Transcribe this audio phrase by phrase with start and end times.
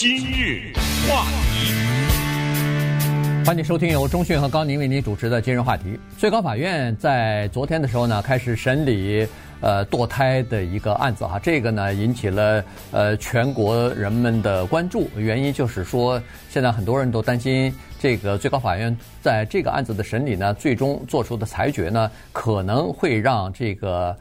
[0.00, 0.72] 今日
[1.06, 1.74] 话题，
[3.44, 6.00] 欢迎收听由中讯和高宁为您主持的今日话题。
[6.16, 9.28] 最高法院在昨天的时候呢，开始审理
[9.60, 15.06] 呃堕胎的一个案子哈，这个呢引起了呃全国人们的关注。
[15.16, 24.16] 原因就是说，现在很多人都担心，这个最高法院在这个案子的审理呢，最终做出的裁决呢，可能会让这个。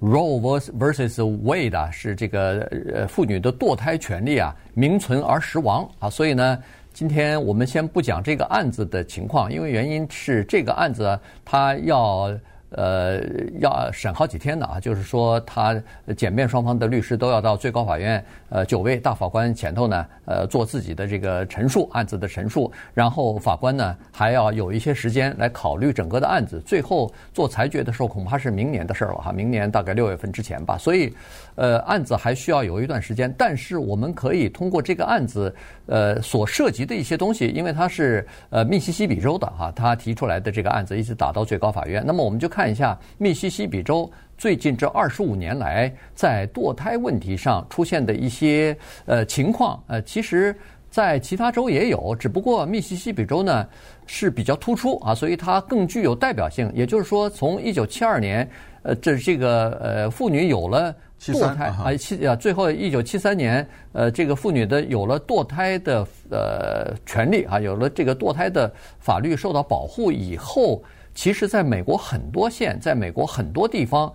[0.00, 1.20] Role vs.
[1.44, 2.60] Wade 啊，是这个
[2.92, 6.58] 呃妇女的堕胎权利啊名存而实亡啊，所以呢，
[6.92, 12.30] 今天我们先不讲这个案子的情况，因为原因是这个案子它要。
[12.70, 13.20] 呃，
[13.58, 15.74] 要审好几天的啊，就是说，他
[16.16, 31.12] 检辩双方的律师都要到最高法院，呃，九位大法官前头呢，呃，做自己的这个陈述，案子的陈述，然后法官呢还要有一些时间来考虑整个的案子，最后做裁决的时候恐怕是明年的事儿了哈，明年大概六月份之前吧，所以，
[31.56, 35.52] 呃，案子还需要有一段时间，但是我们可以通过这个案子，
[35.86, 42.59] 呃，所涉及的一些东西，因为它是呃密西西比州的哈，他提出来的这个案子一直打到最高法院，那么我们就看。
[42.60, 50.54] 看一下密西西比州最近这二十五年来在堕胎问题上出现的一些呃情况，呃，其实，
[50.90, 53.66] 在其他州也有，只不过密西西比州呢
[54.04, 56.70] 是比较突出啊，所以它更具有代表性。
[56.74, 58.46] 也就是说，从一九七二年，
[58.82, 70.82] 呃，这这个呃妇女有了堕胎啊，七啊，最后一九七三年，呃，这个妇女的有了堕胎的呃权利啊，有了这个堕胎的法律受到保护以后。
[71.20, 74.10] 其实，在美国很多县，在美国很多地方，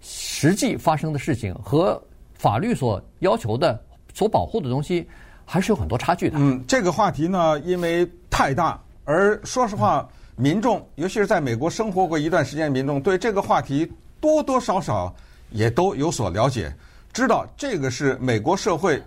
[0.00, 3.78] 实际发生的事情和法律所要求的、
[4.14, 5.06] 所保护的东西，
[5.44, 6.38] 还是有很多差距的。
[6.38, 15.14] 嗯，这个话题呢，因为太大，而说实话，民众，尤其是在美国生活过一段时间的民众，对这个话题多多少少
[15.50, 16.74] 也都有所了解，
[17.12, 19.02] 知道这个是美国社会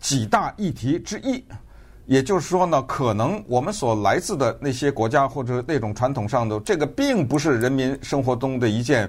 [0.00, 1.44] 几大议题之一。
[2.06, 9.08] 也就是说呢，可能我们所来自的那些国家或者那种传统上的这个，并不是人民生活中的一件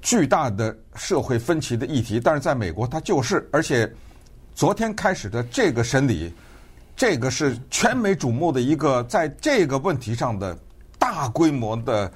[0.00, 3.46] 巨大的社会分歧的议题，但是在美国它就是。
[3.52, 3.90] 而且
[4.54, 6.32] 昨天开始的这个 审理，
[6.96, 10.58] 这个是全美瞩目的一个在这个问题上的
[10.98, 12.10] 大规模的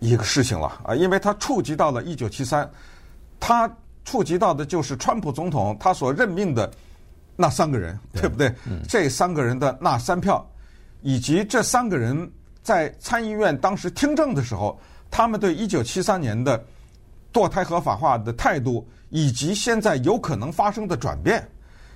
[0.00, 2.68] 一个事情了啊，因为它触及到了一九七三，
[3.38, 3.70] 它
[4.04, 6.68] 触及到的就是川普总统他所任命的。
[7.36, 8.48] 那三个人对不对？
[8.66, 10.46] 嗯、这三个人的那三票，
[11.00, 12.30] 以及这三个人
[12.62, 14.78] 在参议院当时听证的时候，
[15.10, 16.62] 他们对一九七三年的
[17.32, 21.46] 堕胎合法化的态度，以及现在有可能发生的转变，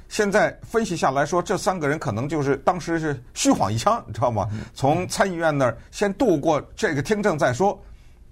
[0.09, 4.49] 现在分析下来说，这三个人可能就是当时是虚晃一枪，你知道吗？
[4.75, 7.79] 从参议院那儿先度过这个听证再说，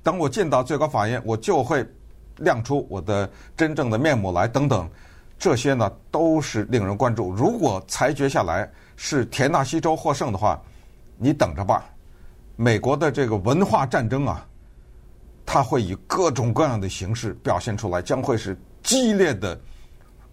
[0.02, 1.86] 等我进到最高法院，我就会
[2.38, 4.88] 亮出我的真正的面目来，等等。
[5.44, 7.30] 这些呢都是令人关注。
[7.30, 8.66] 如果裁决下来
[8.96, 10.58] 是田纳西州获胜的话，
[11.18, 11.84] 你等着吧。
[12.56, 14.46] 美国的这个文化战争啊，
[15.44, 19.60] 它会以各种各样的形式表现出来，将会是激烈的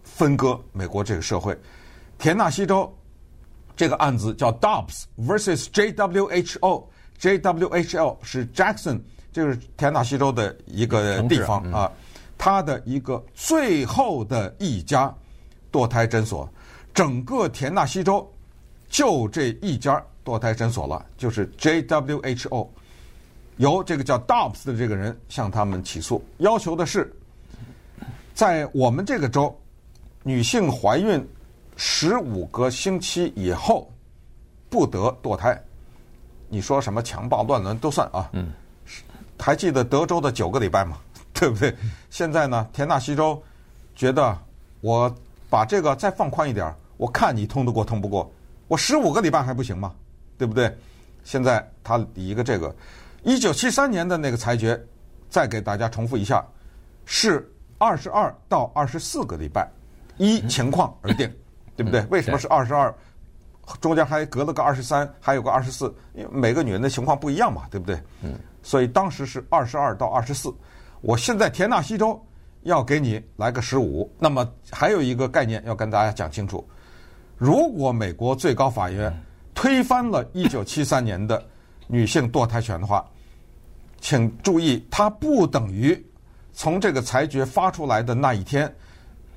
[0.02, 1.60] 分割美国这个社会。
[2.18, 2.90] 田纳西州
[3.76, 9.02] 这个案子叫 Dobbs versus JWHO，JWHO 是 Jackson，
[9.34, 11.92] 就是田纳西州的一个地方啊。
[12.42, 15.14] 他的一个最后的一家
[15.72, 16.50] 堕胎诊所，
[16.92, 18.28] 整个田纳西州
[18.90, 22.68] 就这一家堕胎诊所了，就是 JWHO，
[23.58, 27.16] 由这个叫 Dobbs 的这个人向他们起诉，要求的是，
[28.34, 29.56] 在我们这个州，
[30.24, 31.24] 女性怀孕
[31.78, 33.88] 十五个星期以后
[34.68, 35.56] 不得堕胎。
[36.50, 38.32] 你说什么强暴乱伦都算啊？
[38.34, 38.52] 嗯，
[39.38, 40.98] 还记得德州的九个礼拜吗？
[41.42, 41.76] 对不对？
[42.12, 43.42] 现在呢，田纳西州
[43.96, 44.38] 觉得
[44.80, 45.12] 我
[45.50, 48.32] 把这个再放宽一点，我看你通得过通不过。
[48.68, 49.92] 我十五个礼拜还不行吗？
[50.38, 50.72] 对不对？
[51.24, 52.76] 现在他以一个这个
[53.24, 54.80] 一九七三年的那个裁决，
[55.32, 56.46] 再给大家重复一下，
[57.06, 59.68] 是二十二到二十四个礼拜，
[60.18, 61.28] 依情况而定，
[61.76, 62.06] 对不对？
[62.12, 62.94] 为什么是二十二？
[63.80, 68.00] 中间还隔了个二十三，还有个二十四，因为每个女人的情况不一样嘛，对不对？
[68.22, 68.38] 嗯。
[68.62, 70.54] 所以当时是二十二到二十四。
[71.02, 72.24] 我现在田纳西州
[72.62, 76.64] 要给你来个十五，那么还有一个概念要跟大家讲清楚：
[77.38, 79.12] 如果美国最高法院
[79.56, 81.44] 推翻了一九七三年的
[81.88, 83.04] 女性堕胎权的话，
[84.00, 86.00] 请注意，它不等于
[86.54, 88.72] 从这个裁决发出来的那一天，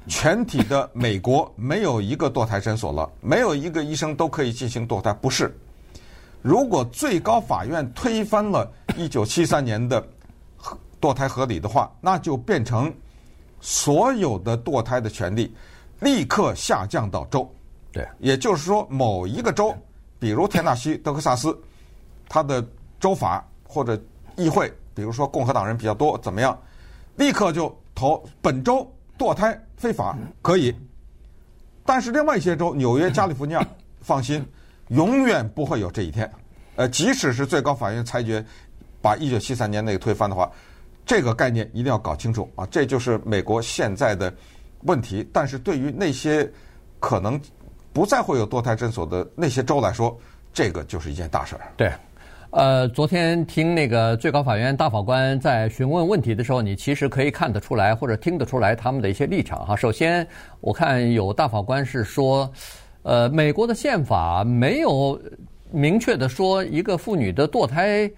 [0.06, 5.14] 全体的美国没有一个堕胎诊所了，没有一个医生都可以进行堕胎。
[5.14, 5.56] 不是，
[6.42, 10.06] 如果最高法院推翻了一九七三年的。
[11.04, 12.90] 堕胎合理的话，那就变成
[13.60, 15.54] 所有的堕胎的权利
[16.00, 17.46] 立刻下降到州，
[17.92, 19.74] 对，也就是说，某一个州，
[20.18, 21.54] 比如田纳西、德克萨斯，
[22.26, 22.66] 它的
[22.98, 24.02] 州法或者
[24.36, 26.58] 议会，比如说共和党人比较多，怎么样，
[27.16, 30.74] 立刻就投本州堕胎非法可以。
[31.84, 33.62] 但是另外一些州，纽约、加利福尼亚，
[34.00, 34.42] 放心，
[34.88, 36.32] 永远不会有这一天。
[36.76, 38.42] 呃，即使是最高法院裁决
[39.02, 40.50] 把一九七三年那个推翻的话，
[41.06, 42.66] 这个概念一定要搞清楚啊！
[42.70, 44.32] 这就是美国现在的
[44.84, 45.28] 问题。
[45.32, 46.50] 但是对于那些
[46.98, 47.40] 可能
[47.92, 50.18] 不再会有堕胎诊所的那些州来说，
[50.52, 51.60] 这个就是一件大事儿。
[51.76, 51.92] 对，
[52.50, 59.76] 呃，昨天听那个最高法院大法官在询问问题的时候，你其实可以看得出来或者听得出来他们的一些立场哈。
[59.76, 60.26] 首先，
[60.60, 62.50] 我看有大法官是说，
[63.02, 65.20] 呃，美国的宪法没有
[65.70, 68.10] 明确的说一个妇女的堕胎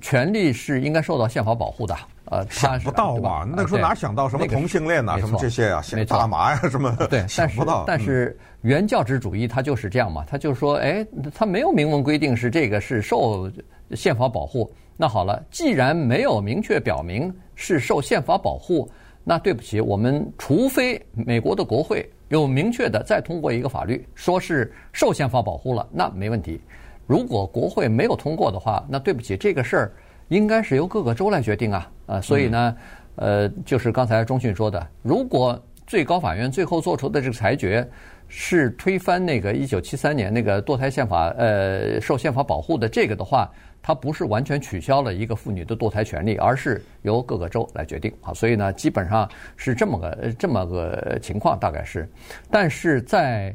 [0.00, 1.94] 权利是应该受到宪法保护的。
[2.26, 3.46] 呃，想不到吧？
[3.46, 6.96] 那时候哪想到什么同性恋呐，什么这些啊，大麻呀什么？
[7.10, 7.84] 对， 想不到。
[7.86, 13.50] 但是原教旨主义它就是这样嘛，他就说，哎，他没有明文规定是这个是受
[13.90, 14.72] 宪法保护。
[14.96, 18.90] 那好了，既然没有明确表明是受宪法保护，
[19.22, 26.58] 那对不起，我们除非美国的国会有明确的再通过一个法律，说是受宪法保护了，那没问题。
[27.06, 29.92] 如果国会没有通过的话，那对不起，这个事儿。
[30.28, 32.76] 应该是由各个州来决定啊，呃，所以呢，
[33.16, 37.86] 呃，就是刚才中讯说的，如果最高法院最后做出的这个裁决
[38.26, 43.50] 是推翻那个一九七三年那个堕胎宪法，呃，受宪法保护的这个的话，
[43.82, 52.08] 它不是完全取消了一个妇女的堕胎权利，而是由各个州来决定啊，所以呢，基本上是这么个这么个情况，大概是，
[52.50, 53.54] 但是在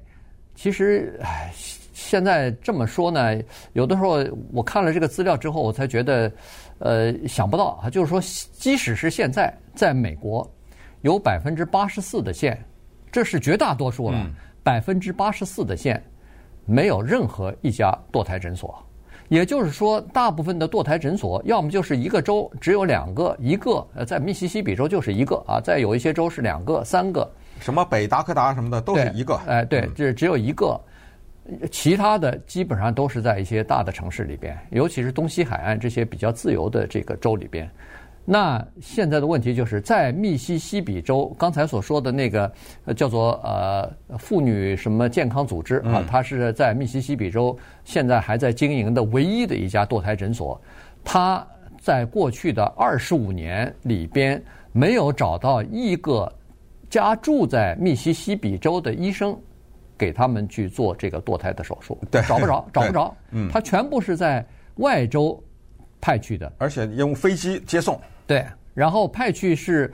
[0.54, 1.52] 其实，唉。
[2.00, 3.38] 现在这么说呢，
[3.74, 4.24] 有的时候
[4.54, 6.32] 我看了这个资料之后，我才觉得，
[6.80, 8.22] 呃，想不到啊，就是说，
[8.54, 10.50] 即使是现在，在美国，
[11.02, 12.58] 有百分之八十四的县，
[13.12, 14.26] 这是绝大多数了，
[14.64, 16.02] 百分之八十四的县
[16.66, 18.82] 没有任何一家堕胎诊所，
[19.28, 27.30] 也就是说，大部分的堕胎诊所要么就是一个州只有两个，一个呃，在密西西比州就是一个啊，在有一些州是两个、三个，
[27.60, 30.80] 什么北达科达什么的都是一个，哎，对，这只有一个。
[31.72, 37.70] 其他的基本上都是在一些大的城市里边，尤其是东西海岸这些比较自由的这个州里边。
[38.26, 42.52] 那现在的问题就是在密西西比州，刚才所说的那个
[42.96, 50.62] 叫做呃妇女什么健康组织啊，它是在密西西比州现在还在经营的唯一的一家堕胎诊所。
[51.04, 51.44] 它
[51.80, 54.40] 在过去的二十五年里边
[54.74, 56.32] 没有找到一个
[56.88, 59.36] 家住在密西西比州的医生。
[60.00, 64.44] 给他们去做这个堕胎的手术，对，找不着， 找不着，嗯，他全部是在
[64.76, 65.38] 外州
[66.00, 69.94] 派去的，而且用飞机接送，对，然后派去是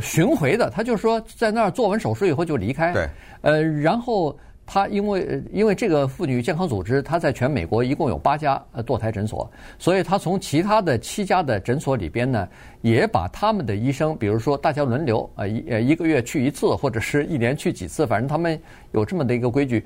[0.00, 3.08] 巡回的，他就说在那儿做完手术以后就离开，对，
[3.42, 4.36] 呃，然后。
[4.64, 12.48] 他因为因为这个妇女健康组织，他在全美国一共有八家呃堕胎诊所，所以他从其他的七家的诊所里边呢，
[12.80, 18.58] 也把他们的医生，比如说大家轮流啊一呃一个月去一次，或者是一年去几次，反正他们
[18.92, 19.84] 有这么的一个规矩，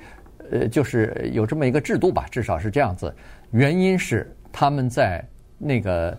[0.50, 3.12] 呃，就是有这么一个制度吧，至少是这样子。
[3.52, 5.24] 原因是他们在
[5.58, 6.16] 那个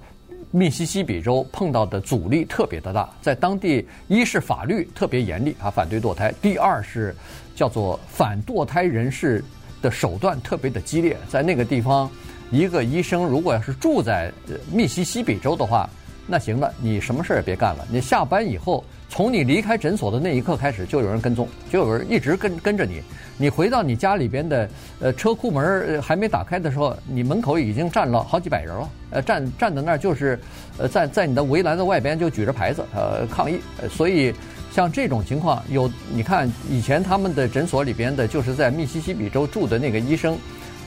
[0.51, 7.15] 密西西比州碰到的阻力特别的大，在当地一是法律特别严厉啊，反对堕胎；第二是。
[7.57, 9.43] 叫做反堕胎人士
[9.81, 12.07] 的手段特别的激烈，在那个地方，
[12.51, 14.31] 一个医生如果要是住在
[14.71, 15.89] 密西西比州的话，
[16.27, 17.87] 那行了，你什么事儿也别干了。
[17.89, 23.01] 你下班以后，从你离开诊所的那一刻开始，就有人跟踪，就有人一直跟跟着你。
[23.37, 30.39] 你回到你家里边的呃车库门还没打开的时候，你门口已经站了好几百人了，呃站站在那儿就是
[30.77, 33.59] 呃在在你的围栏的外边就举着牌子呃抗议，
[33.89, 34.33] 所以。
[34.69, 40.37] 像这种情况有，你看以前他们的诊所里边的，就是在密西西比州住的那个医生，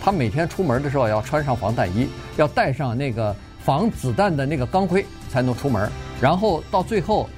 [0.01, 5.91] 他每天出门的时候要穿上防弹衣，要带上那个防子弹的那个钢盔才能出门。
[6.21, 7.29] 然后到最后，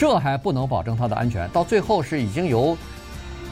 [0.00, 2.74] 这还不能保证他的安全，到最后是已经由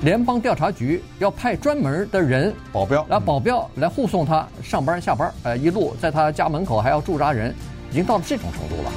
[0.01, 7.55] 联邦调查局要派专门的人保镖来保镖来护送他上班下班，呃，一路在他家门口还要驻扎人，
[7.91, 8.91] 已经到了这种程度了。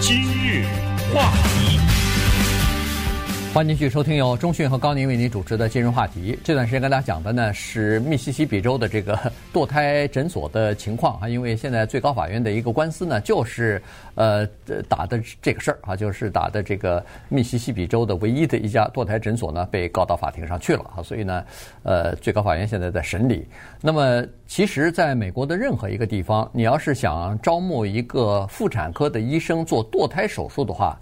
[0.00, 0.66] 今日
[1.14, 1.78] 话题，
[3.54, 6.38] 欢迎继续收听由中讯和高宁为您主持的今日话题。
[6.44, 9.18] 这段时间跟大家讲的呢是密西西比州的这个
[9.52, 13.82] 堕胎诊所的情况啊，因为现在最高法院的一个官司呢，就是
[14.14, 14.46] 呃
[14.88, 21.44] 打的这个事儿啊，就是打的这个密西西比州的唯一的一家堕胎诊所呢被告到法庭上去了啊，所以呢，
[21.82, 23.44] 呃，最高法院现在在审理。
[23.80, 24.24] 那么。
[24.50, 30.98] 其实，在美国的任何一个地方，你要是想招募一个妇产科的医生做堕胎手术的话，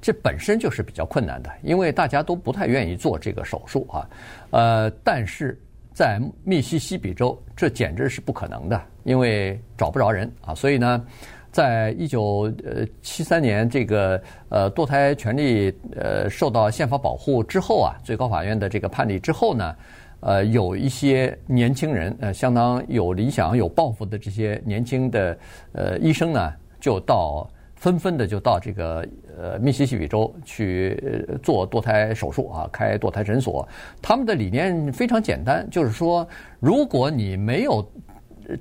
[0.00, 4.08] 这本身就是比较困难的，因为大家都不太愿意做这个手术啊。
[4.50, 5.60] 呃，但是
[5.92, 10.54] 在密西西比州，这简直是不可能的，因为找不着人啊。
[10.54, 11.04] 所以呢，
[11.50, 19.76] 在一九呃七三年这个呃堕胎权利呃受到宪法保护之后啊，最高法院的这个判例之后呢，
[20.20, 25.36] 呃，有一些年轻人呃相当有理想、有抱负的这些年轻的
[25.72, 27.50] 呃医生呢，就到。
[27.78, 29.06] 纷纷的就到这个
[29.36, 33.66] 呃密西西比州去做堕胎手术啊，开堕胎诊所。
[34.02, 36.26] 他们的理念非常简单，就是说，
[36.60, 37.88] 如果你没有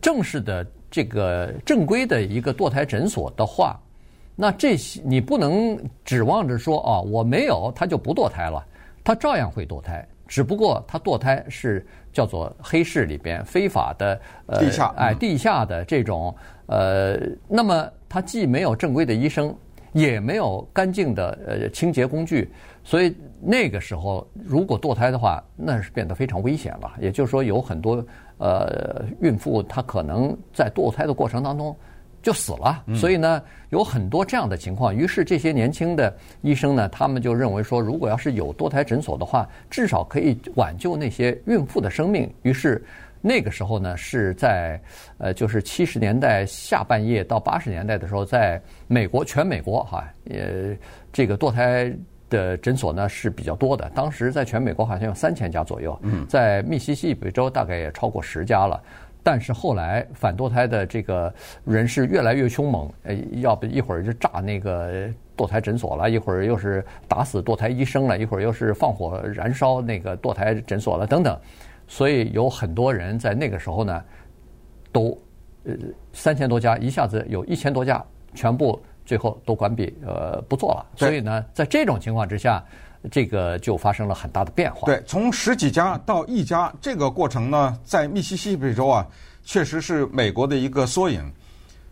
[0.01, 3.79] 正式的这个正规的一个堕胎诊所的话，
[4.36, 8.63] 那这些你不能指望着说啊，我没有他就不堕胎了，
[9.03, 11.83] 他照样会堕胎，只不过他堕胎是
[12.13, 16.36] 叫做黑市里边非法的呃地下哎地下的这种
[16.67, 17.89] 呃那么。
[18.09, 19.53] 他既没有正规的医生，
[19.91, 22.50] 也没有干净的呃清洁工具，
[22.81, 26.93] 所以那个时候如果堕胎的话，那是变得非常危险了。
[27.01, 28.01] 也就是说，有很多
[28.38, 31.75] 呃孕妇她可能在堕胎的过程当中
[32.24, 32.81] 就死了。
[32.95, 34.95] 所以呢，有很多这样的情况。
[34.95, 42.33] 于是这些年轻的医生呢，他们就认为说，如果要是有堕胎诊所的话，至少可以挽救那些孕妇的生命。
[42.43, 42.81] 于是。
[43.21, 44.79] 那个时候呢，是在
[45.17, 50.75] 呃，就是七十年代下半叶到八十年代的时候，在美国全美国哈，呃，
[51.12, 51.91] 这个堕胎
[52.29, 53.89] 的诊所呢是比较多的。
[53.95, 58.81] 当时在全美国好像有三千家左右，在密西西比州大概也超过十家了。
[59.24, 61.33] 但是后来反堕胎的这个
[61.65, 71.38] 人是越来越凶猛，呃，要不一会儿就炸那个堕胎诊所了，一会儿又是打死堕胎医生了，一会儿又是放火燃烧那个堕胎诊所了，等等。
[71.88, 74.03] 所以有很多人在那个时候呢，
[74.91, 75.17] 都
[75.63, 75.74] 呃
[76.13, 78.03] 三千多家，一下子有一千多家，
[78.36, 80.86] 全部最后都关闭，呃不做了。
[80.96, 82.63] 所以呢，在这种情况之下，
[83.10, 84.86] 这个就发生了很大的变化。
[84.86, 89.08] 对，从十几家到一家，这个过程呢，在密西西比州啊，
[89.44, 91.32] 确实是美国的一个缩影。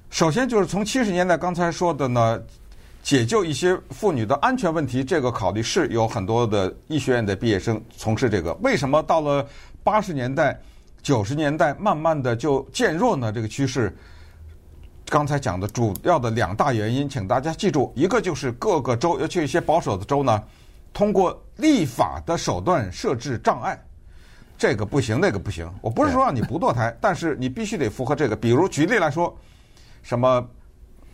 [0.09, 2.41] 首先就是从七十年代刚才说的呢，
[3.01, 8.53] 解救一些妇女的安全问题，这个考虑是有很多的医学院的毕业生从事这个。
[8.55, 9.45] 为什么到了
[9.85, 10.59] 八十年代、
[11.03, 13.31] 九十年代，慢慢的就渐弱呢？
[13.31, 13.95] 这个趋势，
[15.07, 20.43] 刚才讲的主要的两大原因，请大家记住：一个就是各个州，尤其一些保守的州呢，
[20.91, 23.79] 通过立法的手段设置障碍，
[24.57, 25.71] 这个不行，那个不行。
[25.81, 28.35] 我不是说让你不堕胎，但是你必须得符合这个。
[28.35, 29.37] 比如举例来说，
[30.01, 30.43] 什么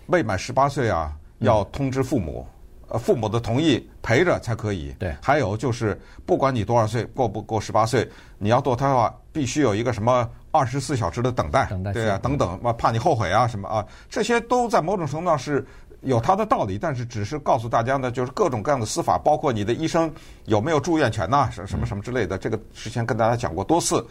[0.06, 2.48] 未满十八岁啊，要通知父母。
[2.92, 4.94] 呃，父母的同意陪着才可以。
[5.00, 8.06] 对，还有就是，不管你多少岁，过不过十八岁，
[8.38, 11.66] 你要堕胎的话，必须有一个什么二十四小时的等待。
[11.70, 11.94] 等待。
[11.94, 15.66] 对啊，等等，怕你后悔啊什么啊，这些都在某种程度上是
[16.02, 20.14] 有它的道理，但是只是告诉大家呢，就是各种各样的司法，包括你的医生
[20.46, 24.06] 有没有住院权呐，什什么什么之类的，这个之前跟大家讲过多次。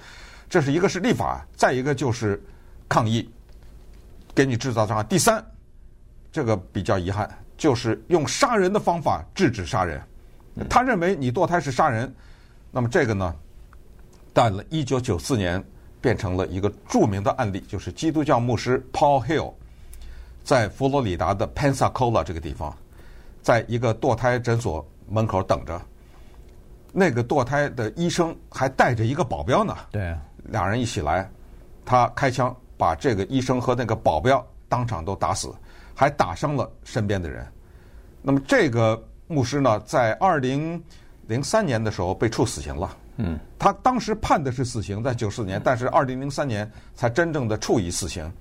[0.48, 2.42] 这是一个是立法，再一个就是
[2.88, 3.28] 抗议，
[4.34, 5.04] 给你制造障碍。
[5.04, 5.44] 第三，
[6.32, 7.28] 这个比较遗憾。
[7.60, 10.00] 就是用杀人的方法制止杀人，
[10.70, 12.10] 他认为你堕胎是杀人，
[12.70, 13.36] 那么这个呢，
[14.32, 15.62] 到了一九九四年
[16.00, 19.52] 变成了一个著名的案例，就是基督教牧师 Paul Hill
[20.42, 22.74] 在佛罗里达的 Pensacola 这个地方，
[23.42, 25.78] 在一个堕胎诊所门口等着，
[26.94, 31.30] 那个堕胎的医生还带着一个保镖呢，对，两人一起来，
[31.84, 35.52] 他开枪把这个医生和那个保镖当场都打死。
[36.00, 37.46] 还打伤了身边的人。
[38.22, 40.82] 那么这个牧师呢，在二零
[41.26, 42.96] 零三年的时候被处死刑了。
[43.18, 48.32] 嗯，他当时判的是死刑，在九四年，但是二零零三年才真正的处以死刑。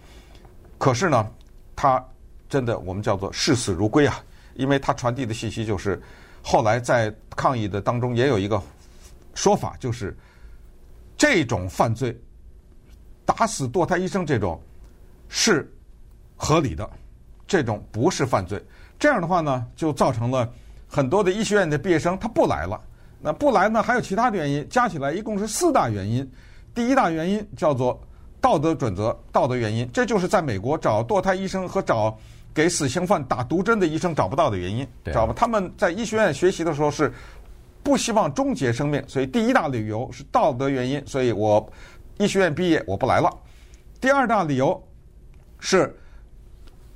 [0.77, 1.29] 可是呢，
[1.75, 2.01] 他
[2.47, 4.23] 真的我们叫做视死如归啊，
[4.53, 6.01] 因为他传递的信息就是，
[6.41, 8.63] 后来在抗议的当中也有一个
[9.33, 10.17] 说法，就是
[11.17, 12.17] 这种犯罪，
[13.25, 14.57] 打死堕胎医生这种
[15.27, 15.69] 是
[16.37, 16.89] 合理的。
[17.49, 18.63] 这种不是犯罪，
[18.99, 20.47] 这样的话呢，就造成了
[20.87, 22.79] 很多的医学院的毕业生他不来了。
[23.19, 26.31] 那不来呢，还有其他的原因，加起来一共是四大原因。
[26.75, 27.99] 第一大原因叫做
[28.39, 32.15] 道德准则、道德原因，这就是在美国找堕胎医生和找
[32.53, 35.33] 给死刑犯打毒针的医生找不到的原因，知道吧？
[35.35, 37.11] 他们在医学院学习的时候是
[37.81, 41.67] 不希望终结生命，所以第一大理由是道德原因，所以我
[42.19, 43.35] 医学院毕业我不来了。
[43.99, 44.79] 第二大理由
[45.59, 45.91] 是。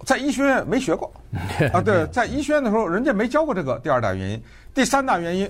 [0.06, 1.12] 在医学院没学过
[1.74, 3.80] 啊，对，在医学院的时候，人家没教过这个。
[3.80, 4.44] 第二大原因，
[4.74, 5.50] 第三大原因，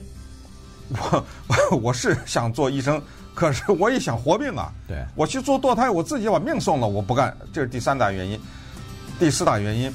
[0.90, 3.02] 我 我是想做医生，
[3.34, 4.72] 可是我也想活命啊。
[4.88, 7.36] 对，我去做堕胎，我自己把命送了，我不干。
[7.52, 8.40] 这是第三大原因。
[9.20, 9.94] 第四大原因，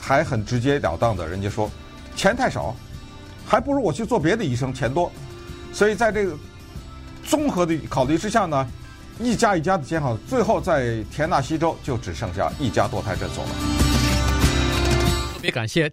[0.00, 1.70] 还很直截了当的，人家说，
[2.16, 2.74] 钱太少，
[3.46, 5.10] 还不如我去做别的医生钱多。
[5.72, 6.36] 所以在这个
[7.24, 8.66] 综合的考虑之下呢，
[9.20, 13.50] 一家一家的建好，最后在田纳西州就只剩下一家堕胎诊所了。
[15.40, 15.88] 特别感谢。